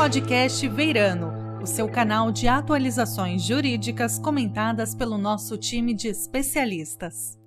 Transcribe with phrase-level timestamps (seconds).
[0.00, 7.38] podcast Veirano, o seu canal de atualizações jurídicas comentadas pelo nosso time de especialistas.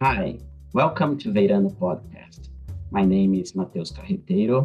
[0.00, 0.40] Hi,
[0.72, 2.50] welcome to Veirano Podcast.
[2.90, 4.64] My name is Mateus Carreteiro.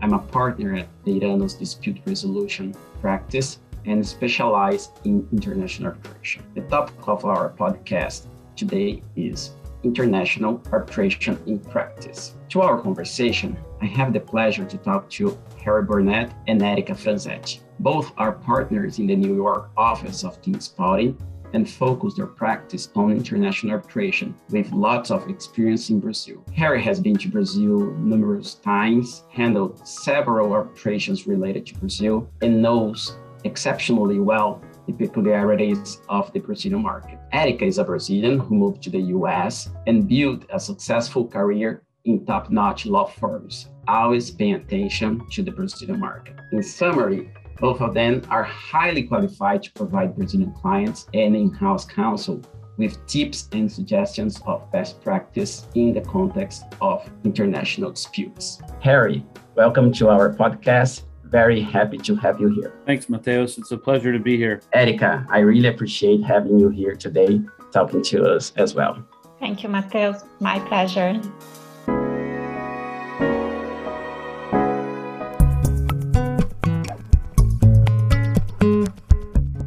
[0.00, 2.70] I'm a partner at Veirano's dispute resolution
[3.00, 6.44] practice and specialize in international arbitration.
[6.54, 12.34] The topic of our podcast today is international arbitration in practice.
[12.50, 17.60] To our conversation, I have the pleasure to talk to Harry Burnett and Erika Franzetti.
[17.80, 21.18] Both are partners in the New York office of King & Spalding
[21.52, 26.44] and focus their practice on international arbitration with lots of experience in Brazil.
[26.54, 33.16] Harry has been to Brazil numerous times, handled several arbitrations related to Brazil, and knows
[33.44, 37.18] exceptionally well the peculiarities of the Brazilian market.
[37.32, 42.24] Erika is a Brazilian who moved to the US and built a successful career in
[42.24, 46.36] top notch law firms, always paying attention to the Brazilian market.
[46.52, 51.84] In summary, both of them are highly qualified to provide Brazilian clients and in house
[51.84, 52.40] counsel
[52.76, 58.60] with tips and suggestions of best practice in the context of international disputes.
[58.80, 62.72] Harry, welcome to our podcast very happy to have you here.
[62.86, 63.58] Thanks, Mateus.
[63.58, 64.60] It's a pleasure to be here.
[64.72, 67.40] Erika, I really appreciate having you here today,
[67.72, 69.04] talking to us as well.
[69.40, 70.24] Thank you, Mateus.
[70.40, 71.20] My pleasure.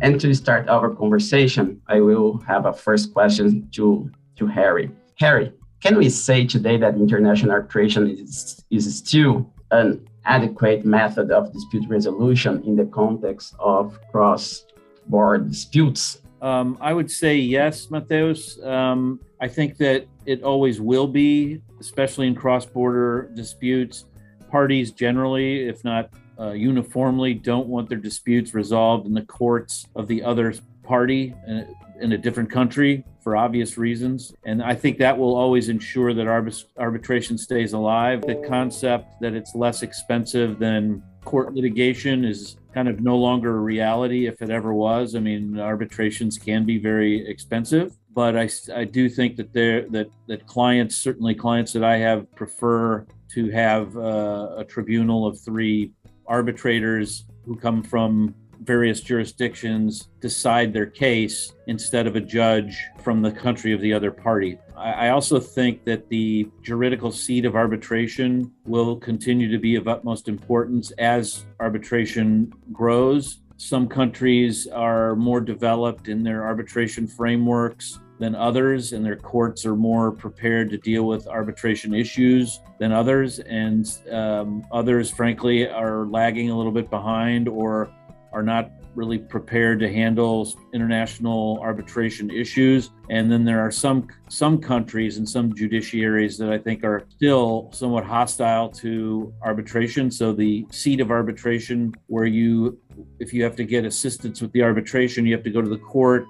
[0.02, 4.90] And to start our conversation, I will have a first question to, to Harry.
[5.20, 5.52] Harry,
[5.82, 11.88] can we say today that international arbitration is, is still an adequate method of dispute
[11.89, 16.22] resolution in the context of cross-border disputes?
[16.42, 18.61] Um, I would say yes, Mateus.
[18.64, 24.06] Um, I think that it always will be, especially in cross-border disputes.
[24.50, 30.08] Parties generally, if not uh, uniformly, don't want their disputes resolved in the courts of
[30.08, 34.34] the other party in, in a different country for obvious reasons.
[34.44, 38.23] And I think that will always ensure that arbit- arbitration stays alive.
[38.23, 43.60] The concept that it's less expensive than court litigation is kind of no longer a
[43.60, 45.14] reality if it ever was.
[45.14, 50.10] I mean, arbitrations can be very expensive, but I, I do think that there that
[50.26, 55.92] that clients, certainly clients that I have, prefer to have uh, a tribunal of three
[56.26, 63.31] arbitrators who come from various jurisdictions decide their case instead of a judge from the
[63.31, 64.58] country of the other party.
[64.75, 70.30] I also think that the juridical seat of arbitration will continue to be of utmost
[70.30, 73.39] importance as arbitration grows.
[73.58, 79.76] Some countries are more developed in their arbitration frameworks than others, and their courts are
[79.76, 83.39] more prepared to deal with arbitration issues than others.
[83.39, 87.91] And um, others, frankly, are lagging a little bit behind or
[88.34, 92.92] are not really prepared to handle international arbitration issues.
[93.10, 97.70] And then there are some some countries and some judiciaries that I think are still
[97.72, 100.12] somewhat hostile to arbitration.
[100.12, 102.78] So the seat of arbitration where you
[103.20, 105.78] if you have to get assistance with the arbitration you have to go to the
[105.78, 106.26] court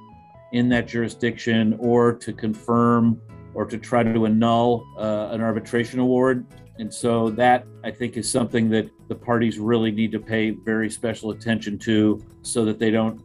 [0.51, 3.19] in that jurisdiction or to confirm
[3.53, 6.45] or to try to annul uh, an arbitration award
[6.79, 10.89] and so that I think is something that the parties really need to pay very
[10.89, 13.21] special attention to so that they don't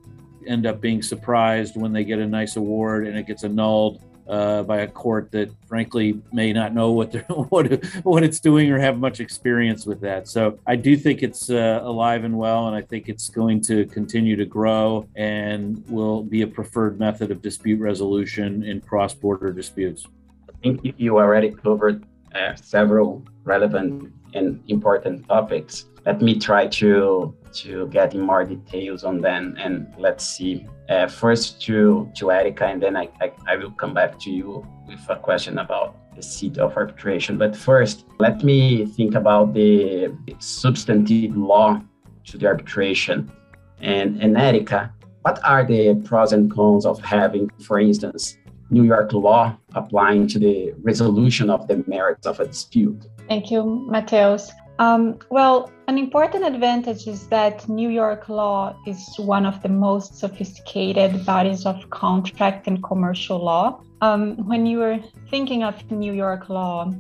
[0.47, 4.63] end up being surprised when they get a nice award and it gets annulled uh,
[4.63, 7.15] by a court that frankly may not know what
[7.51, 10.27] what what it's doing or have much experience with that.
[10.27, 13.87] So I do think it's uh, alive and well, and I think it's going to
[13.87, 20.07] continue to grow and will be a preferred method of dispute resolution in cross-border disputes.
[20.49, 22.05] I think you already covered
[22.35, 25.87] uh, several relevant and important topics.
[26.07, 30.67] Let me try to to get in more details on them, and let's see.
[30.89, 34.67] Uh, first to to Erika, and then I, I, I will come back to you
[34.87, 37.39] with a question about the seat of arbitration.
[37.39, 41.81] But first, let me think about the substantive law
[42.27, 43.31] to the arbitration.
[43.81, 44.93] And, and Erika,
[45.23, 48.37] what are the pros and cons of having, for instance,
[48.71, 53.07] New York law applying to the resolution of the merits of a dispute?
[53.29, 54.53] Thank you, Mateus.
[54.79, 60.17] Um, well, an important advantage is that New York law is one of the most
[60.19, 63.81] sophisticated bodies of contract and commercial law.
[64.01, 64.99] Um, when you are
[65.31, 66.93] thinking of New York law,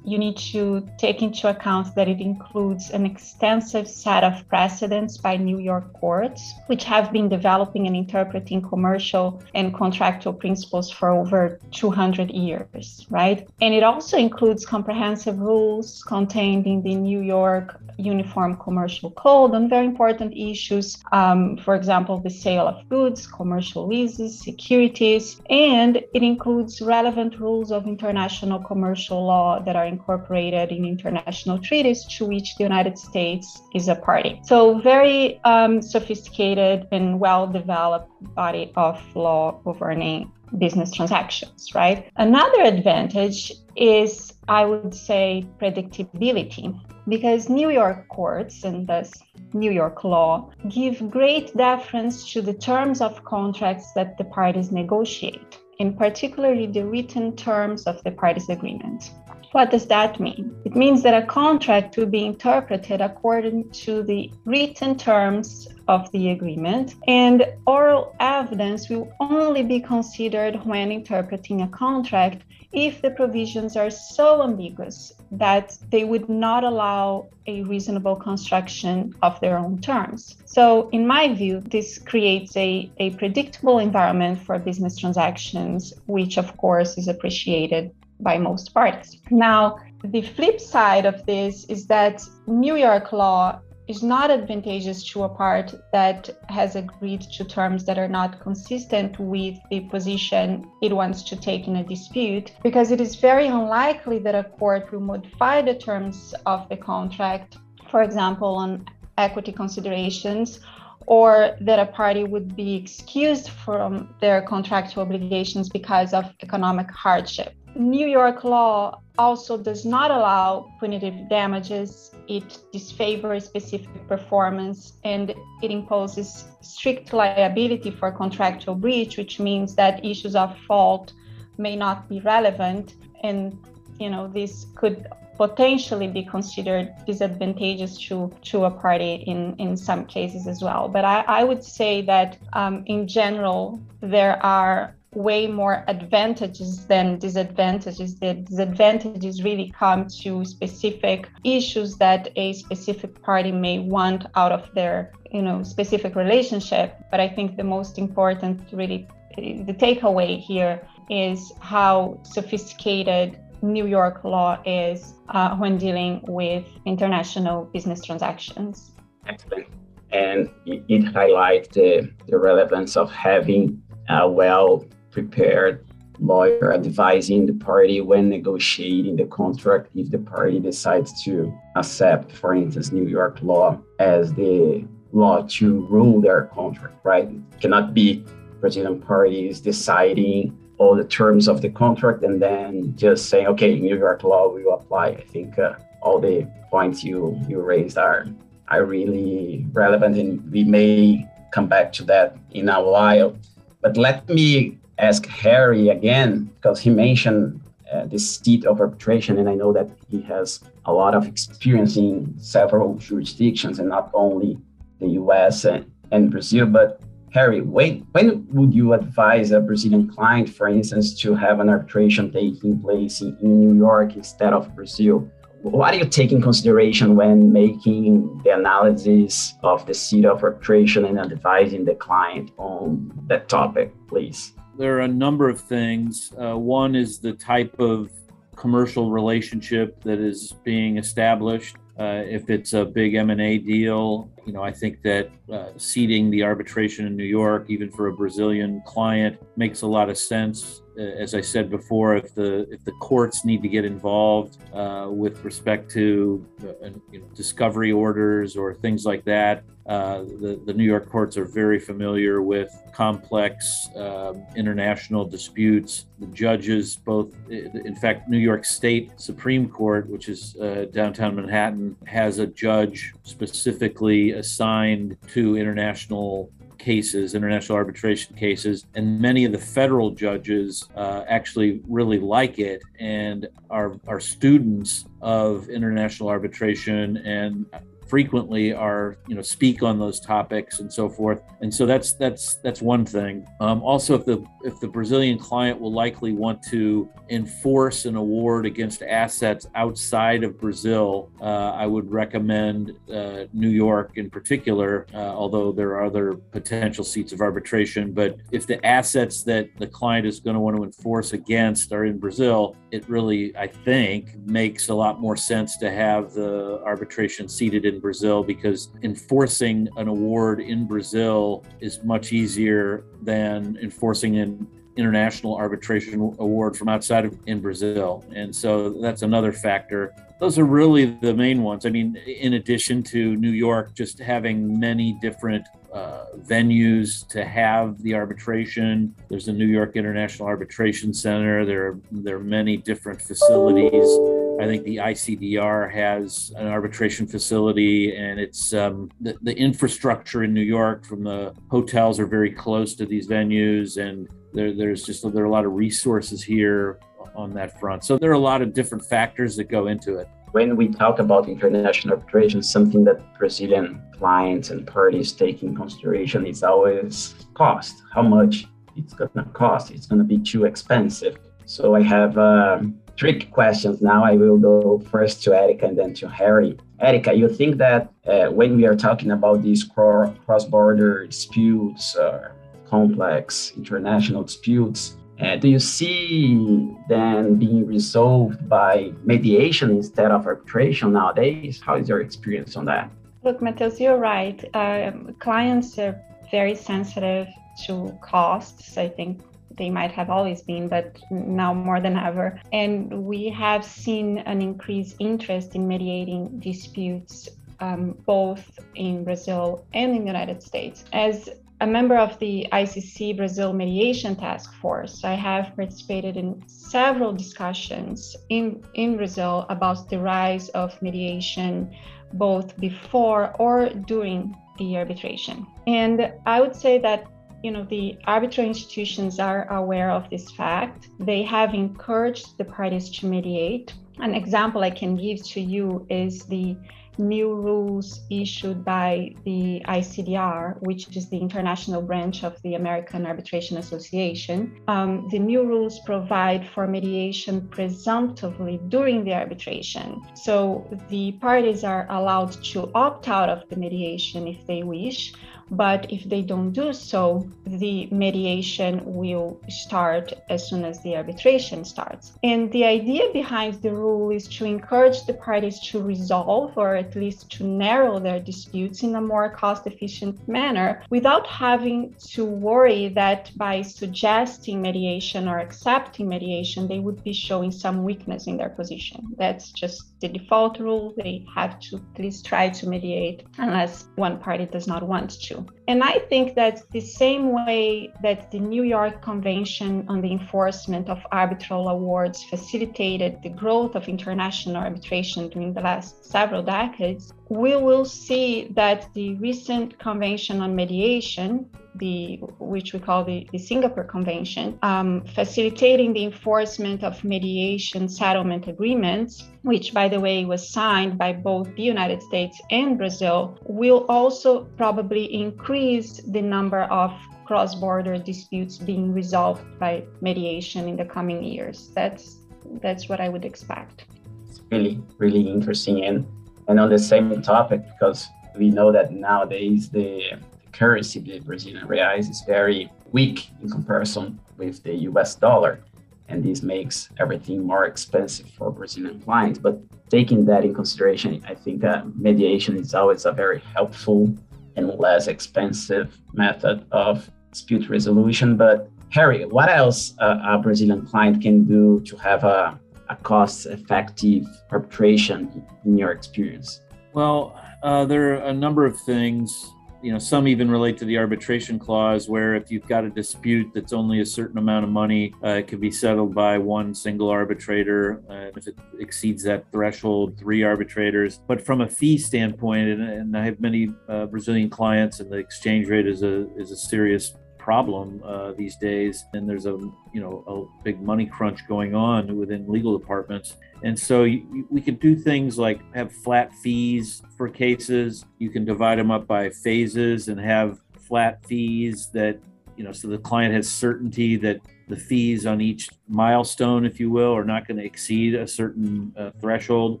[0.06, 5.36] you need to take into account that it includes an extensive set of precedents by
[5.36, 11.58] New York courts, which have been developing and interpreting commercial and contractual principles for over
[11.72, 13.48] 200 years, right?
[13.60, 19.68] And it also includes comprehensive rules contained in the New York Uniform Commercial Code on
[19.68, 26.22] very important issues, um, for example, the sale of goods, commercial leases, securities, and it
[26.22, 32.56] includes relevant rules of international commercial law that are incorporated in international treaties to which
[32.56, 34.40] the United States is a party.
[34.44, 42.10] So, very um, sophisticated and well developed body of law governing business transactions, right?
[42.16, 46.78] Another advantage is, I would say, predictability
[47.08, 49.12] because New York courts and thus
[49.52, 55.58] New York law give great deference to the terms of contracts that the parties negotiate,
[55.80, 59.12] and particularly the written terms of the parties' agreement.
[59.52, 60.54] What does that mean?
[60.64, 66.30] It means that a contract will be interpreted according to the written terms of the
[66.30, 72.42] agreement, and oral evidence will only be considered when interpreting a contract
[72.76, 79.40] if the provisions are so ambiguous that they would not allow a reasonable construction of
[79.40, 80.36] their own terms.
[80.44, 86.54] So, in my view, this creates a, a predictable environment for business transactions, which of
[86.58, 89.20] course is appreciated by most parties.
[89.30, 95.22] Now, the flip side of this is that New York law is not advantageous to
[95.22, 100.92] a part that has agreed to terms that are not consistent with the position it
[100.92, 105.00] wants to take in a dispute, because it is very unlikely that a court will
[105.00, 107.58] modify the terms of the contract,
[107.90, 108.84] for example, on
[109.18, 110.60] equity considerations
[111.06, 117.55] or that a party would be excused from their contractual obligations because of economic hardship.
[117.78, 122.10] New York law also does not allow punitive damages.
[122.26, 130.04] It disfavors specific performance and it imposes strict liability for contractual breach, which means that
[130.04, 131.12] issues of fault
[131.58, 132.94] may not be relevant.
[133.22, 133.58] And,
[134.00, 135.06] you know, this could
[135.36, 140.88] potentially be considered disadvantageous to, to a party in, in some cases as well.
[140.88, 147.18] But I, I would say that um, in general, there are way more advantages than
[147.18, 148.18] disadvantages.
[148.20, 154.72] The disadvantages really come to specific issues that a specific party may want out of
[154.74, 156.96] their, you know, specific relationship.
[157.10, 164.22] But I think the most important, really, the takeaway here is how sophisticated New York
[164.22, 168.92] law is uh, when dealing with international business transactions.
[169.26, 169.66] Excellent.
[170.12, 174.84] And it highlights the, the relevance of having a well
[175.16, 175.86] prepared
[176.18, 181.32] lawyer advising the party when negotiating the contract if the party decides to
[181.74, 187.28] accept, for instance, New York law as the law to rule their contract, right?
[187.28, 188.24] It cannot be
[188.60, 190.38] Brazilian parties deciding
[190.76, 194.74] all the terms of the contract and then just saying, okay, New York law will
[194.74, 195.06] apply.
[195.22, 198.26] I think uh, all the points you, you raised are,
[198.68, 203.34] are really relevant and we may come back to that in a while.
[203.80, 207.60] But let me ask Harry again because he mentioned
[207.92, 211.96] uh, the seat of arbitration, and I know that he has a lot of experience
[211.96, 214.58] in several jurisdictions and not only
[215.00, 215.64] the U.S.
[215.64, 216.66] and, and Brazil.
[216.66, 217.00] But
[217.30, 222.32] Harry, when when would you advise a Brazilian client, for instance, to have an arbitration
[222.32, 225.30] taking place in, in New York instead of Brazil?
[225.62, 231.04] What do you take in consideration when making the analysis of the seat of arbitration
[231.04, 234.52] and advising the client on that topic, please?
[234.78, 236.32] There are a number of things.
[236.40, 238.10] Uh, one is the type of
[238.56, 241.76] commercial relationship that is being established.
[241.98, 246.42] Uh, if it's a big M&A deal, you know, I think that uh, seating the
[246.42, 250.82] arbitration in New York, even for a Brazilian client, makes a lot of sense.
[250.98, 255.08] Uh, as I said before, if the if the courts need to get involved uh,
[255.10, 260.72] with respect to uh, you know, discovery orders or things like that, uh, the, the
[260.72, 266.06] New York courts are very familiar with complex um, international disputes.
[266.18, 271.96] The judges, both, in fact, New York State Supreme Court, which is uh, downtown Manhattan,
[272.06, 276.50] has a judge specifically assigned to international
[276.86, 282.80] cases, international arbitration cases, and many of the federal judges uh, actually really like it
[283.00, 287.66] and are, are students of international arbitration and
[288.08, 291.42] frequently are you know speak on those topics and so forth.
[291.60, 293.46] And so that's that's that's one thing.
[293.60, 298.66] Um, also if the if the brazilian client will likely want to enforce an award
[298.66, 305.18] against assets outside of brazil uh, i would recommend uh, new york in particular uh,
[305.18, 308.12] although there are other potential seats of arbitration.
[308.12, 312.04] But if the assets that the client is going to want to enforce against are
[312.04, 317.48] in brazil it really i think makes a lot more sense to have the arbitration
[317.48, 324.66] seated in Brazil because enforcing an award in Brazil is much easier than enforcing an
[324.96, 328.24] international arbitration award from outside of in Brazil.
[328.34, 330.14] And so that's another factor.
[330.40, 331.86] Those are really the main ones.
[331.86, 338.02] I mean, in addition to New York just having many different uh, venues to have
[338.02, 339.14] the arbitration.
[339.28, 341.64] There's the New York International Arbitration Center.
[341.64, 344.35] There are, there are many different facilities.
[344.60, 350.54] I think the ICDR has an arbitration facility, and it's um, the, the infrastructure in
[350.54, 355.22] New York from the hotels are very close to these venues, and there, there's just
[355.32, 356.98] there are a lot of resources here
[357.34, 358.04] on that front.
[358.04, 361.18] So there are a lot of different factors that go into it when we talk
[361.18, 368.02] about international arbitration, something that Brazilian clients and parties take in consideration is always cost.
[368.14, 368.64] How much
[368.96, 369.90] it's going to cost?
[369.90, 371.36] It's going to be too expensive.
[371.66, 372.80] So I have uh,
[373.16, 374.24] trick questions now.
[374.24, 376.76] I will go first to Erika and then to Harry.
[377.00, 382.50] Erika, you think that uh, when we are talking about these cross-border disputes, uh,
[382.88, 391.12] complex international disputes, uh, do you see them being resolved by mediation instead of arbitration
[391.12, 391.80] nowadays?
[391.84, 393.10] How is your experience on that?
[393.44, 394.64] Look, Mateus, you're right.
[394.74, 396.18] Um, clients are
[396.50, 397.48] very sensitive
[397.86, 398.96] to costs.
[398.96, 399.42] I think
[399.76, 402.60] they might have always been, but now more than ever.
[402.72, 407.48] And we have seen an increased interest in mediating disputes
[407.80, 411.04] um, both in Brazil and in the United States.
[411.12, 415.24] As a member of the ICC Brazil Mediation Task Force.
[415.24, 421.94] I have participated in several discussions in, in Brazil about the rise of mediation
[422.32, 425.66] both before or during the arbitration.
[425.86, 427.26] And I would say that
[427.66, 431.08] you know the arbitral institutions are aware of this fact.
[431.18, 433.92] They have encouraged the parties to mediate.
[434.20, 436.76] An example I can give to you is the
[437.18, 443.78] new rules issued by the ICDR, which is the international branch of the American Arbitration
[443.78, 444.58] Association.
[444.86, 450.20] Um, the new rules provide for mediation presumptively during the arbitration.
[450.34, 455.32] So the parties are allowed to opt out of the mediation if they wish
[455.70, 461.84] but if they don't do so, the mediation will start as soon as the arbitration
[461.84, 462.32] starts.
[462.42, 467.16] And the idea behind the rule is to encourage the parties to resolve or at
[467.16, 473.08] least to narrow their disputes in a more cost efficient manner without having to worry
[473.08, 478.70] that by suggesting mediation or accepting mediation, they would be showing some weakness in their
[478.70, 479.34] position.
[479.36, 481.14] That's just the default rule.
[481.16, 485.66] They have to at least try to mediate unless one party does not want to.
[485.88, 491.08] And I think that the same way that the New York Convention on the Enforcement
[491.08, 497.76] of Arbitral Awards facilitated the growth of international arbitration during the last several decades, we
[497.76, 504.04] will see that the recent Convention on Mediation, the which we call the, the Singapore
[504.04, 511.16] Convention, um, facilitating the enforcement of mediation settlement agreements, which by the way was signed
[511.16, 517.12] by both the United States and Brazil, will also probably increase the number of
[517.44, 521.90] cross-border disputes being resolved by mediation in the coming years.
[521.94, 522.38] That's
[522.82, 524.06] that's what I would expect.
[524.48, 526.26] It's really, really interesting and
[526.68, 530.40] and on the same topic because we know that nowadays the
[530.72, 535.84] currency, the Brazilian reais, is very weak in comparison with the US dollar.
[536.28, 539.58] And this makes everything more expensive for Brazilian clients.
[539.58, 539.76] But
[540.08, 544.34] taking that in consideration, I think that mediation is always a very helpful
[544.76, 548.56] and less expensive method of dispute resolution.
[548.56, 552.78] But Harry, what else a Brazilian client can do to have a,
[553.08, 556.80] a cost effective arbitration in your experience?
[557.12, 559.72] Well, uh, there are a number of things
[560.02, 563.70] you know some even relate to the arbitration clause where if you've got a dispute
[563.74, 567.28] that's only a certain amount of money uh, it can be settled by one single
[567.28, 571.40] arbitrator uh, if it exceeds that threshold three arbitrators.
[571.46, 575.36] But from a fee standpoint and, and i have many uh, brazilian clients and the
[575.36, 577.34] exchange rate is a is a serious
[577.66, 579.76] problem uh, these days, and there's a
[580.14, 583.56] you know a big money crunch going on within legal departments.
[583.82, 588.24] And so you, we can do things like have flat fees for cases.
[588.38, 592.38] You can divide them up by phases and have flat fees that
[592.76, 597.10] you know so the client has certainty that the fees on each milestone, if you
[597.10, 600.00] will, are not going to exceed a certain uh, threshold.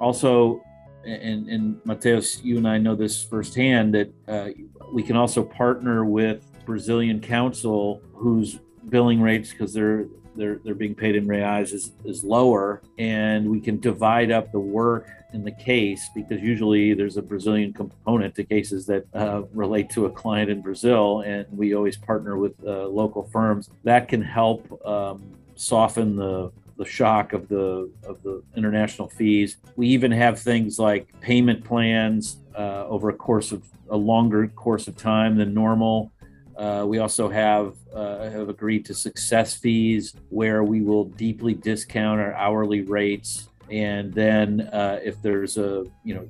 [0.00, 0.62] Also,
[1.04, 4.48] and, and Mateus, you and I know this firsthand that uh,
[4.94, 10.06] we can also partner with Brazilian counsel whose billing rates, because they're
[10.36, 14.60] they're they're being paid in reais, is is lower, and we can divide up the
[14.60, 19.90] work in the case because usually there's a Brazilian component to cases that uh, relate
[19.90, 24.22] to a client in Brazil, and we always partner with uh, local firms that can
[24.22, 25.22] help um,
[25.54, 29.56] soften the the shock of the of the international fees.
[29.76, 34.88] We even have things like payment plans uh, over a course of a longer course
[34.88, 36.12] of time than normal.
[36.56, 42.20] Uh, we also have uh, have agreed to success fees where we will deeply discount
[42.20, 46.28] our hourly rates, and then uh, if there's a you know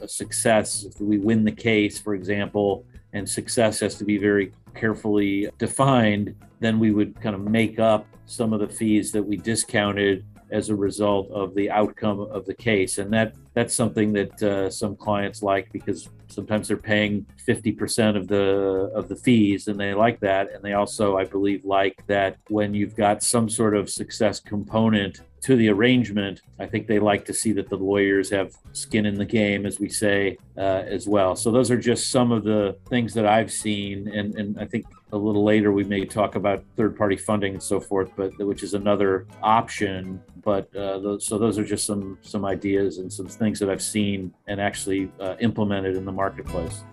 [0.00, 4.52] a success, if we win the case, for example, and success has to be very
[4.74, 9.36] carefully defined, then we would kind of make up some of the fees that we
[9.36, 12.98] discounted as a result of the outcome of the case.
[12.98, 18.28] And that that's something that uh, some clients like because sometimes they're paying 50% of
[18.28, 20.52] the of the fees and they like that.
[20.52, 25.20] And they also I believe like that when you've got some sort of success component
[25.42, 29.14] to the arrangement, I think they like to see that the lawyers have skin in
[29.14, 31.36] the game, as we say, uh, as well.
[31.36, 34.86] So those are just some of the things that I've seen, and and I think
[35.12, 38.74] a little later we may talk about third-party funding and so forth, but which is
[38.74, 40.20] another option.
[40.44, 43.82] But uh, those, so those are just some some ideas and some things that I've
[43.82, 46.84] seen and actually uh, implemented in the marketplace.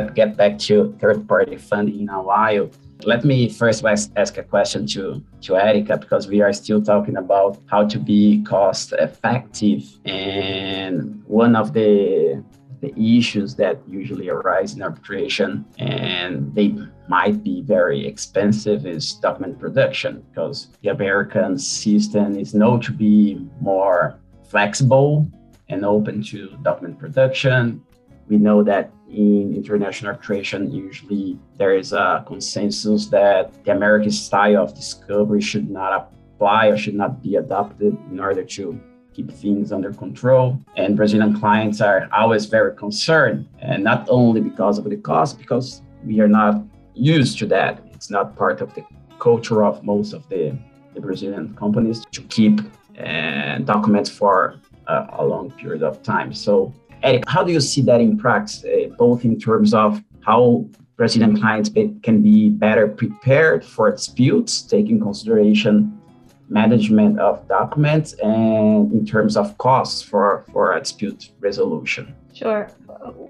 [0.00, 2.70] Get back to third-party funding in a while.
[3.04, 7.58] Let me first ask a question to, to Erika because we are still talking about
[7.66, 9.82] how to be cost effective.
[10.04, 12.42] And one of the,
[12.80, 16.74] the issues that usually arise in arbitration and they
[17.08, 23.46] might be very expensive is document production because the American system is known to be
[23.60, 25.30] more flexible
[25.68, 27.82] and open to document production
[28.28, 34.62] we know that in international arbitration, usually there is a consensus that the American style
[34.64, 38.80] of discovery should not apply or should not be adopted in order to
[39.14, 40.58] keep things under control.
[40.76, 45.82] And Brazilian clients are always very concerned, and not only because of the cost, because
[46.04, 46.62] we are not
[46.94, 47.82] used to that.
[47.94, 48.84] It's not part of the
[49.18, 50.56] culture of most of the,
[50.94, 52.60] the Brazilian companies to keep
[52.98, 56.32] uh, documents for uh, a long period of time.
[56.32, 60.66] So Eric, how do you see that in practice, uh, both in terms of how
[60.96, 61.68] Brazilian clients
[62.02, 66.00] can be better prepared for disputes, taking consideration
[66.48, 72.14] management of documents, and in terms of costs for, for a dispute resolution?
[72.32, 72.68] Sure.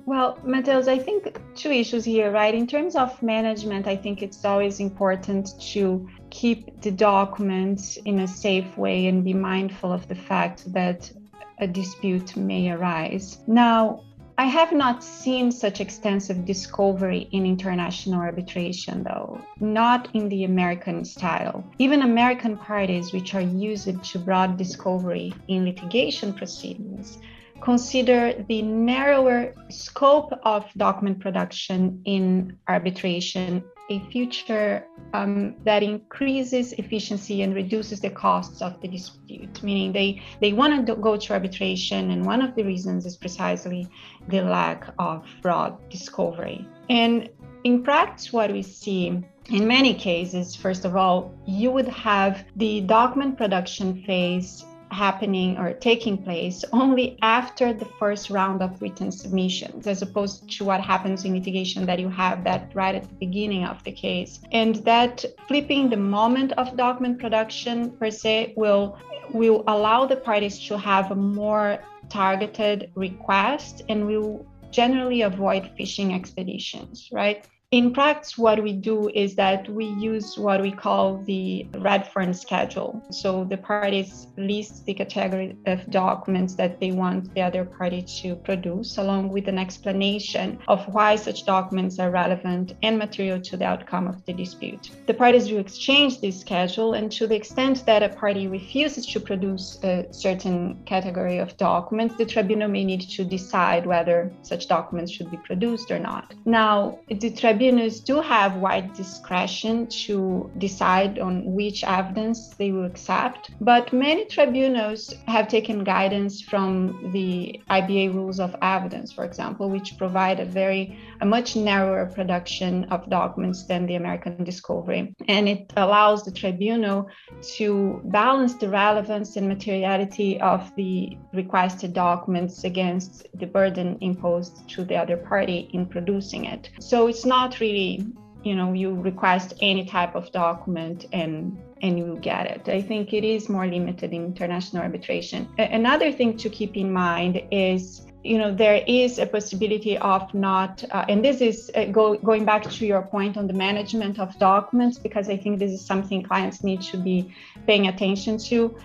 [0.05, 2.55] Well, Mateus, I think two issues here, right?
[2.55, 8.29] In terms of management, I think it's always important to keep the documents in a
[8.29, 11.11] safe way and be mindful of the fact that
[11.59, 13.38] a dispute may arise.
[13.47, 14.03] Now,
[14.38, 21.07] I have not seen such extensive discovery in international arbitration, though, not in the American
[21.07, 21.64] style.
[21.79, 27.19] Even American parties, which are used to broad discovery in litigation proceedings,
[27.62, 37.42] consider the narrower scope of document production in arbitration a future um, that increases efficiency
[37.42, 42.11] and reduces the costs of the dispute, meaning they, they want to go to arbitration,
[42.11, 43.88] and one of the reasons is precisely
[44.29, 46.66] the lack of broad discovery.
[46.88, 47.29] And
[47.64, 52.81] in practice, what we see in many cases, first of all, you would have the
[52.81, 59.87] document production phase happening or taking place only after the first round of written submissions,
[59.87, 63.64] as opposed to what happens in litigation that you have that right at the beginning
[63.64, 64.40] of the case.
[64.53, 68.99] And that flipping the moment of document production per se will
[69.33, 76.14] will allow the parties to have a more targeted request and will generally avoid fishing
[76.14, 77.46] expeditions, right?
[77.72, 83.02] In practice, what we do is that we use what we call the Redfern schedule.
[83.11, 88.37] So the parties list the category of documents that they want the other party to
[88.37, 93.64] produce, along with an explanation of why such documents are relevant and material to the
[93.64, 94.92] outcome of the dispute.
[95.09, 99.18] The parties will exchange this schedule, and to the extent that a party refuses to
[99.18, 105.11] produce a certain category of documents, the tribunal may need to decide whether such documents
[105.11, 106.33] should be produced or not.
[106.44, 113.51] Now, the tribunals do have wide discretion to decide on which evidence they will accept,
[113.62, 119.97] but many tribunals have taken guidance from the IBA rules of evidence, for example, which
[119.97, 125.14] provide a very a much narrower production of documents than the American discovery.
[125.29, 127.09] And it allows the tribunal
[127.57, 134.85] to balance the relevance and materiality of the requested documents against the burden imposed to
[134.85, 136.69] the other party in producing it.
[136.81, 138.06] So it's not really
[138.42, 142.68] you know you request any type of document and and you get it.
[142.68, 145.46] I think it is more limited in international arbitration.
[145.59, 150.82] Another thing to keep in mind is you know there is a possibility of not
[150.90, 154.37] uh, and this is uh, go, going back to your point on the management of
[154.38, 157.32] documents because i think this is something clients need to be
[157.66, 158.76] paying attention to.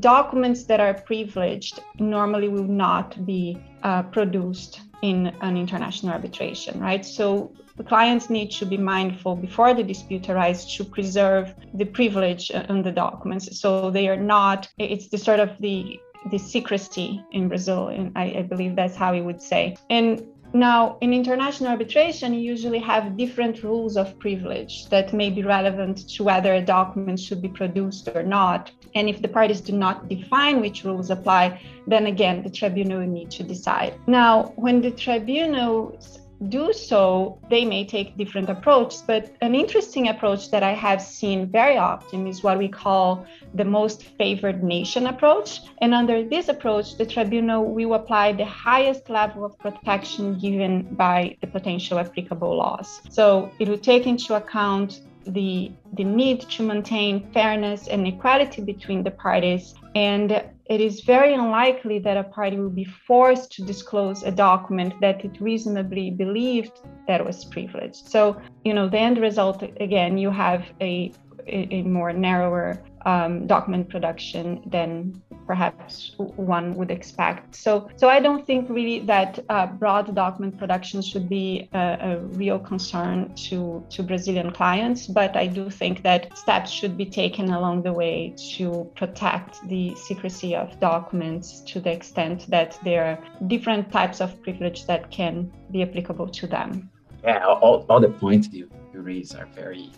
[0.00, 7.04] Documents that are privileged normally will not be uh, produced in an international arbitration right?
[7.04, 12.50] So the clients need to be mindful before the dispute arises to preserve the privilege
[12.50, 15.98] uh, on the documents so they are not it's the sort of the
[16.30, 19.76] the secrecy in Brazil, and I, I believe that's how we would say.
[19.90, 25.42] And now, in international arbitration, you usually have different rules of privilege that may be
[25.42, 28.70] relevant to whether a document should be produced or not.
[28.94, 33.08] And if the parties do not define which rules apply, then again, the tribunal will
[33.08, 33.98] need to decide.
[34.06, 39.02] Now, when the tribunals do so, they may take different approaches.
[39.06, 43.64] But an interesting approach that I have seen very often is what we call the
[43.64, 45.60] most favored nation approach.
[45.80, 51.36] And under this approach, the tribunal will apply the highest level of protection given by
[51.40, 53.00] the potential applicable laws.
[53.10, 59.02] So it will take into account the, the need to maintain fairness and equality between
[59.02, 64.22] the parties and it is very unlikely that a party will be forced to disclose
[64.22, 68.08] a document that it reasonably believed that was privileged.
[68.08, 71.12] So, you know, the end result, again, you have a,
[71.46, 77.54] a, more narrower um, document production than perhaps one would expect.
[77.54, 82.18] So, so I don't think really that uh, broad document production should be a, a,
[82.34, 85.06] real concern to to Brazilian clients.
[85.06, 89.94] But I do think that steps should be taken along the way to protect the
[89.96, 95.52] secrecy of documents to the extent that there are different types of privilege that can
[95.70, 96.90] be applicable to them.
[97.22, 99.90] Yeah, all, all the points you, you raise are very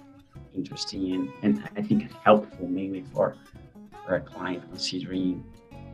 [0.57, 3.37] interesting and, and I think helpful mainly for
[4.05, 5.45] for a client considering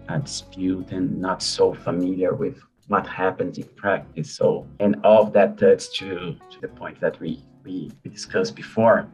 [0.08, 4.30] a dispute and not so familiar with what happens in practice.
[4.30, 8.54] So, and all of that touches to, to the point that we, we, we discussed
[8.54, 9.08] before.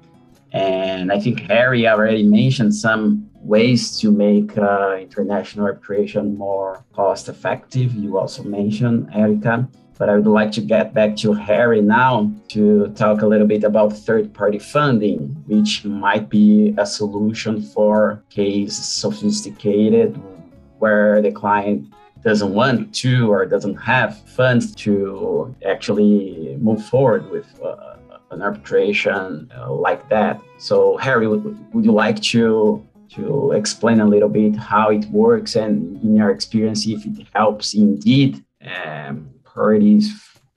[0.53, 7.29] And I think Harry already mentioned some ways to make uh, international arbitration more cost
[7.29, 7.95] effective.
[7.95, 9.69] You also mentioned, Erika.
[9.99, 13.65] But I would like to get back to Harry now to talk a little bit
[13.65, 20.21] about third party funding, which might be a solution for cases sophisticated
[20.79, 27.47] where the client doesn't want to or doesn't have funds to actually move forward with
[27.63, 27.97] uh,
[28.31, 30.41] an arbitration uh, like that.
[30.59, 35.57] So, Harry, would, would you like to to explain a little bit how it works
[35.57, 38.45] and, in your experience, if it helps indeed
[38.77, 39.31] um,
[39.63, 40.05] parties,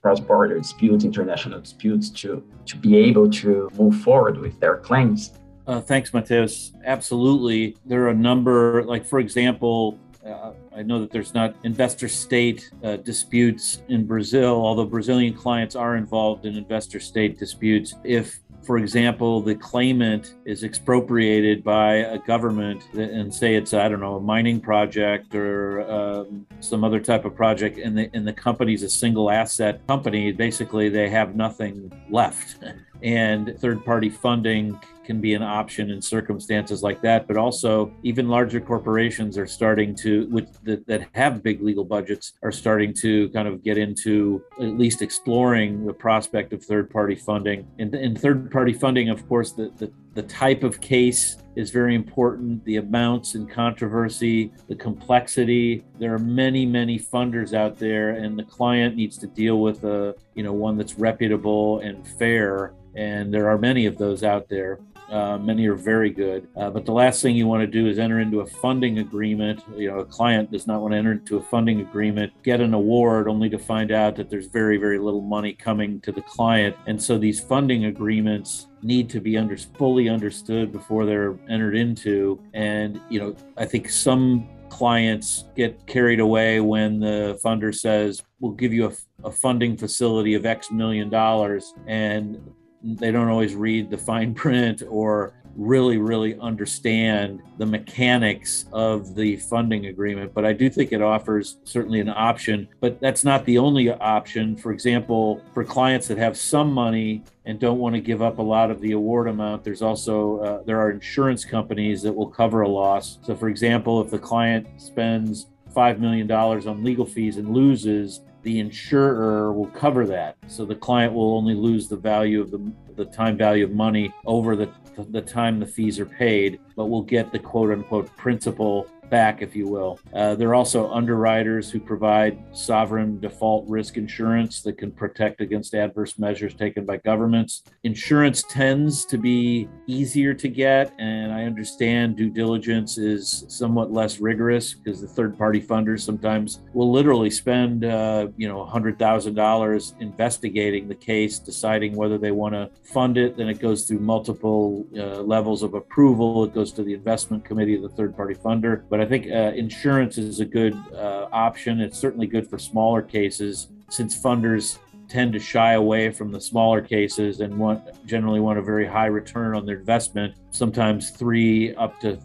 [0.03, 2.29] cross-border disputes, international disputes to,
[2.69, 3.49] to be able to
[3.81, 5.19] move forward with their claims.
[5.67, 6.53] Uh, thanks, Mateus.
[6.95, 7.61] Absolutely.
[7.89, 9.77] There are a number, like, for example,
[10.25, 15.75] uh, I know that there's not investor state uh, disputes in Brazil, although Brazilian clients
[15.75, 17.89] are involved in investor state disputes.
[18.19, 23.99] If for example, the claimant is expropriated by a government and say it's, I don't
[23.99, 28.33] know, a mining project or um, some other type of project, and the, and the
[28.33, 32.57] company's a single asset company, basically they have nothing left.
[33.03, 37.27] And third party funding can be an option in circumstances like that.
[37.27, 42.33] But also, even larger corporations are starting to, with that, that have big legal budgets,
[42.43, 47.15] are starting to kind of get into at least exploring the prospect of third party
[47.15, 47.67] funding.
[47.79, 51.95] And, and third party funding, of course, the, the the type of case is very
[51.95, 58.37] important the amounts and controversy the complexity there are many many funders out there and
[58.37, 63.33] the client needs to deal with a you know one that's reputable and fair and
[63.33, 64.79] there are many of those out there
[65.11, 66.47] uh, many are very good.
[66.55, 69.61] Uh, but the last thing you want to do is enter into a funding agreement.
[69.75, 72.73] You know, a client does not want to enter into a funding agreement, get an
[72.73, 76.75] award only to find out that there's very, very little money coming to the client.
[76.87, 82.41] And so these funding agreements need to be under, fully understood before they're entered into.
[82.53, 88.53] And, you know, I think some clients get carried away when the funder says, we'll
[88.53, 91.73] give you a, a funding facility of X million dollars.
[91.85, 92.39] And
[92.83, 99.35] they don't always read the fine print or really, really understand the mechanics of the
[99.37, 100.33] funding agreement.
[100.33, 104.55] But I do think it offers certainly an option, but that's not the only option.
[104.55, 108.41] For example, for clients that have some money and don't want to give up a
[108.41, 112.61] lot of the award amount, there's also uh, there are insurance companies that will cover
[112.61, 113.19] a loss.
[113.23, 118.59] So, for example, if the client spends $5 million on legal fees and loses, the
[118.59, 120.37] insurer will cover that.
[120.47, 124.13] So the client will only lose the value of the, the time value of money
[124.25, 124.69] over the,
[125.09, 129.55] the time the fees are paid, but will get the quote unquote principal back, if
[129.55, 129.99] you will.
[130.13, 135.75] Uh, there are also underwriters who provide sovereign default risk insurance that can protect against
[135.75, 137.63] adverse measures taken by governments.
[137.83, 144.19] Insurance tends to be easier to get, and I understand due diligence is somewhat less
[144.19, 150.95] rigorous because the third-party funders sometimes will literally spend, uh, you know, $100,000 investigating the
[150.95, 153.35] case, deciding whether they want to fund it.
[153.35, 156.45] Then it goes through multiple uh, levels of approval.
[156.45, 160.17] It goes to the investment committee of the third-party funder, but I think uh, insurance
[160.17, 161.79] is a good uh, option.
[161.79, 166.81] It's certainly good for smaller cases since funders tend to shy away from the smaller
[166.81, 171.99] cases and want generally want a very high return on their investment, sometimes three up
[171.99, 172.17] to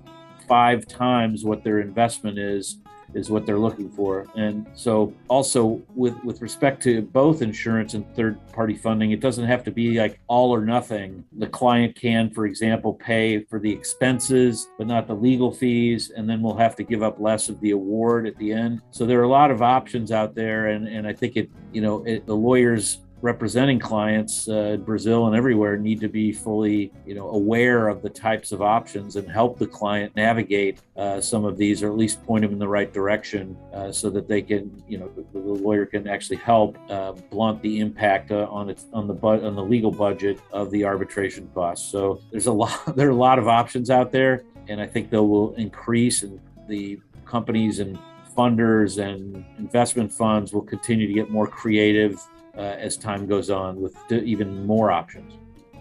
[0.47, 2.79] five times what their investment is
[3.17, 4.27] is what they're looking for.
[4.37, 9.47] And so also with with respect to both insurance and third party funding, it doesn't
[9.47, 11.25] have to be like all or nothing.
[11.39, 16.29] The client can, for example, pay for the expenses, but not the legal fees, and
[16.29, 18.83] then we'll have to give up less of the award at the end.
[18.91, 21.81] So there are a lot of options out there, and, and I think it, you
[21.81, 27.15] know, it, the lawyers representing clients uh, Brazil and everywhere need to be fully, you
[27.15, 31.57] know, aware of the types of options and help the client navigate uh, some of
[31.57, 34.83] these, or at least point them in the right direction, uh, so that they can,
[34.87, 39.07] you know, the, lawyer can actually help uh, blunt the impact uh, on its on
[39.07, 41.91] the bu- on the legal budget of the arbitration costs.
[41.91, 45.11] So there's a lot there are a lot of options out there, and I think
[45.11, 47.99] they will increase, and the companies and
[48.37, 52.21] funders and investment funds will continue to get more creative
[52.57, 55.35] Uh, as time goes on with even more options.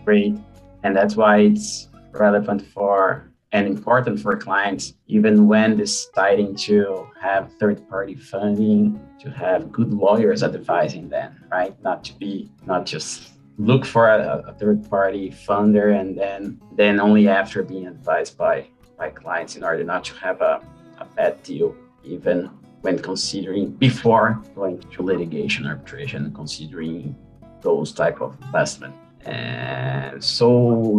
[0.03, 0.35] Great.
[0.83, 7.53] And that's why it's relevant for and important for clients, even when deciding to have
[7.53, 11.73] third party funding, to have good lawyers advising them, right?
[11.81, 16.99] Not to be, not just look for a, a third party funder and then then
[16.99, 20.61] only after being advised by by clients in order not to have a,
[20.97, 22.49] a bad deal even
[22.85, 27.15] when considering before going to litigation arbitration considering
[27.61, 28.93] those type of investment
[29.25, 30.47] and so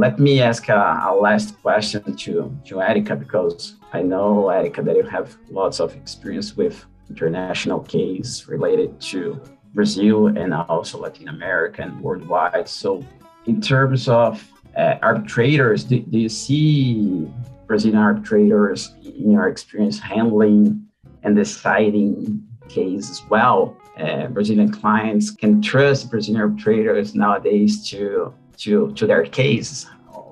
[0.04, 2.32] let me ask a, a, last question to,
[2.64, 8.48] to Erika because I know Erika that you have lots of experience with international case
[8.48, 9.40] related to
[9.74, 12.68] Brazil and also Latin America and worldwide.
[12.68, 13.04] So
[13.46, 14.44] in terms of
[14.76, 17.28] uh, arbitrators, do, do you see
[17.68, 20.85] Brazilian arbitrators in your experience handling
[21.26, 23.76] and deciding case as well.
[23.98, 29.86] Uh, Brazilian clients can trust Brazilian arbitrators nowadays to to to their cases.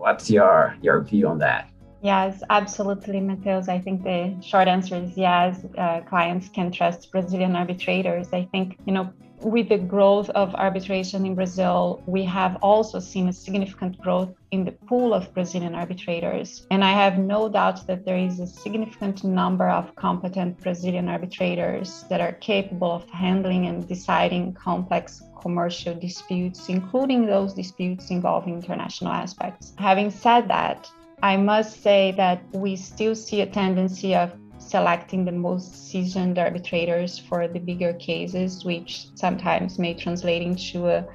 [0.04, 1.68] What's your your view on that?
[2.02, 3.68] Yes, absolutely, Mateus.
[3.68, 5.64] I think the short answer is yes.
[5.76, 8.28] Uh, clients can trust Brazilian arbitrators.
[8.33, 9.12] I think you know
[9.44, 14.64] with the growth of arbitration in Brazil, we have also seen a significant growth in
[14.64, 16.66] the pool of Brazilian arbitrators.
[16.70, 22.04] And I have no doubt that there is a significant number of competent Brazilian arbitrators
[22.09, 29.12] that are capable of handling and deciding complex commercial disputes, including those disputes involving international
[29.12, 29.74] aspects.
[29.76, 30.90] Having said that,
[31.22, 37.18] I must say that we still see a tendency of selecting the most seasoned arbitrators
[37.18, 41.06] for the bigger cases, which sometimes may translate into a,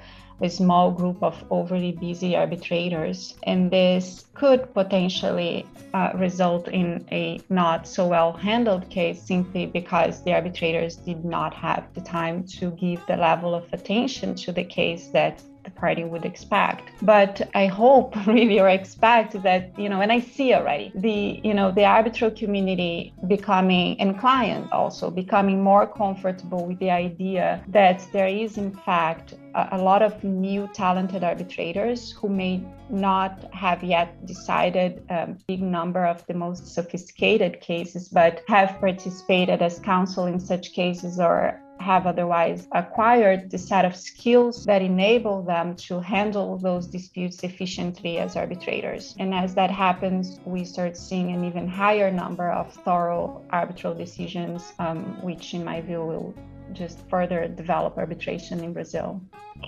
[0.42, 3.36] a small group of overly busy arbitrators.
[3.44, 10.24] And this could potentially uh, result in a not so well handled case simply because
[10.24, 14.64] the arbitrators did not have the time to give the level of attention to the
[14.64, 16.92] case that the party would expect.
[17.02, 21.54] But I hope really or expect that, you know, and I see already the, you
[21.54, 28.06] know, the arbitral community becoming and clients also becoming more comfortable with the idea that
[28.14, 34.26] there is in fact a, lot of new talented arbitrators who may not have yet
[34.26, 40.26] decided a um, big number of the most sophisticated cases, but have participated as counsel
[40.26, 46.00] in such cases or have otherwise acquired the set of skills that enable them to
[46.00, 49.16] handle those disputes efficiently as arbitrators.
[49.20, 54.74] And as that happens, we start seeing an even higher number of thorough arbitral decisions,
[54.80, 56.34] um, which, in my view, will
[56.74, 59.22] just further develop arbitration in Brazil.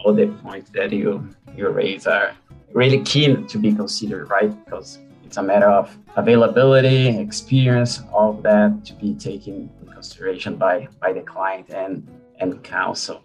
[0.03, 2.33] All the points that you you raise are
[2.73, 4.51] really keen to be considered, right?
[4.65, 4.99] Because
[5.31, 11.13] it's a matter of availability, experience, all that to be taken in consideration by by
[11.13, 12.05] the client and
[12.41, 13.23] and counsel.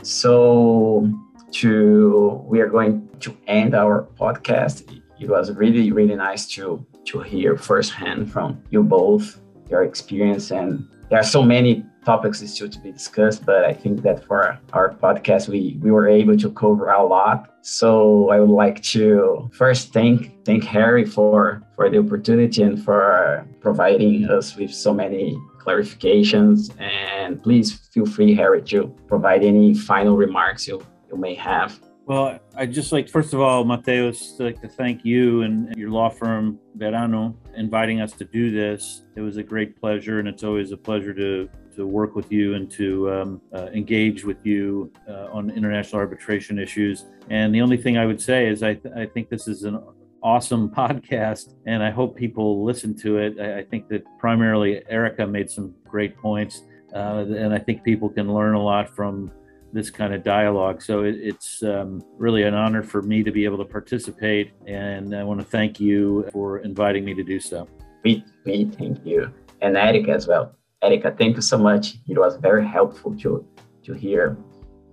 [0.00, 1.12] So
[1.60, 4.88] to we are going to end our podcast.
[5.20, 9.38] It was really, really nice to to hear firsthand from you both
[9.70, 14.02] your experience and there are so many topics still to be discussed but i think
[14.02, 17.46] that for our podcast we we were able to cover a lot.
[17.62, 23.46] So i would like to first thank thank harry for for the opportunity and for
[23.60, 26.70] providing us with so many clarifications.
[26.80, 30.80] And please feel free harry to provide any final remarks you
[31.10, 31.78] you may have
[32.10, 36.08] well, I'd just like, first of all, Mateus, like to thank you and your law
[36.08, 39.04] firm, Veirano, inviting us to do this.
[39.14, 42.54] It was a great pleasure, and it's always a pleasure to to work with you
[42.54, 47.04] and to um, uh, engage with you uh, on international arbitration issues.
[47.28, 49.80] And the only thing I would say is I, th- I think this is an
[50.20, 53.38] awesome podcast, and I hope people listen to it.
[53.38, 58.08] I, I think that primarily Erika made some great points, uh, and I think people
[58.08, 59.30] can learn a lot from
[59.72, 60.82] this kind of dialogue.
[60.82, 65.14] So it, it's um, really an honor for me to be able to participate, and
[65.14, 67.68] I want to thank you for inviting me to do so.
[68.04, 70.54] Me, thank you, and Erika as well.
[70.82, 71.96] Erika, thank you so much.
[72.08, 73.46] It was very helpful to
[73.84, 74.36] to hear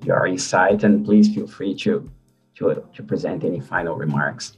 [0.04, 2.10] your insight, and please feel free to
[2.56, 4.58] to, to present any final remarks.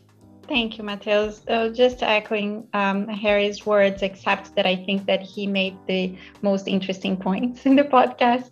[0.49, 1.41] Thank you, Mateus.
[1.47, 6.67] Uh, just echoing um, Harry's words, except that I think that he made the most
[6.67, 8.49] interesting points in the podcast.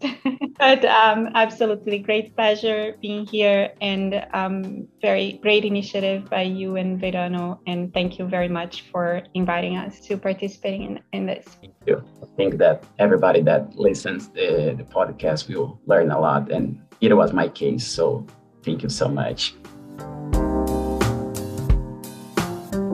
[0.60, 7.01] but um, absolutely great pleasure being here and um, very great initiative by you and
[7.01, 7.57] Veirano.
[7.65, 11.45] And thank you very much for inviting us to participating in, in this.
[11.60, 12.03] Thank you.
[12.21, 16.51] I think that everybody that listens the, the podcast will learn a lot.
[16.51, 17.88] And it was my case.
[17.88, 18.23] So
[18.62, 19.55] thank you so much.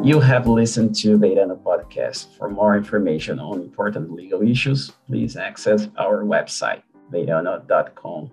[0.04, 2.36] You have listened to Verano Podcast.
[2.38, 8.28] For more information on important legal issues, please access our website, verano.com.pr.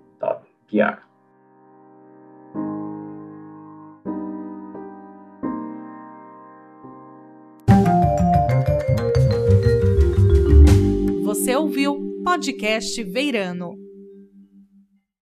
[11.23, 13.90] Você ouviu Podcast Veirano.